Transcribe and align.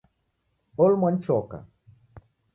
Olumwa 0.81 1.09
ni 1.11 1.19
choka 1.25 1.57